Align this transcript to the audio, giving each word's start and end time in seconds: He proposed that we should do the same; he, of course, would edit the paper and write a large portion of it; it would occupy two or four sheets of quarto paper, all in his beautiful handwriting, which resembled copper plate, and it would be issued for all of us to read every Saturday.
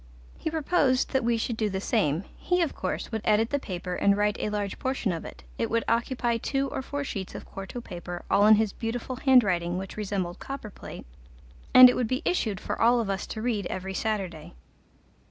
He 0.39 0.49
proposed 0.49 1.11
that 1.11 1.23
we 1.23 1.37
should 1.37 1.57
do 1.57 1.69
the 1.69 1.79
same; 1.79 2.23
he, 2.35 2.63
of 2.63 2.73
course, 2.73 3.11
would 3.11 3.21
edit 3.23 3.51
the 3.51 3.59
paper 3.59 3.93
and 3.93 4.17
write 4.17 4.35
a 4.39 4.49
large 4.49 4.79
portion 4.79 5.11
of 5.11 5.25
it; 5.25 5.43
it 5.59 5.69
would 5.69 5.83
occupy 5.87 6.37
two 6.37 6.69
or 6.69 6.81
four 6.81 7.03
sheets 7.03 7.35
of 7.35 7.45
quarto 7.45 7.81
paper, 7.81 8.25
all 8.27 8.47
in 8.47 8.55
his 8.55 8.73
beautiful 8.73 9.17
handwriting, 9.17 9.77
which 9.77 9.97
resembled 9.97 10.39
copper 10.39 10.71
plate, 10.71 11.05
and 11.71 11.87
it 11.87 11.95
would 11.95 12.07
be 12.07 12.23
issued 12.25 12.59
for 12.59 12.81
all 12.81 12.99
of 12.99 13.11
us 13.11 13.27
to 13.27 13.43
read 13.43 13.67
every 13.67 13.93
Saturday. 13.93 14.55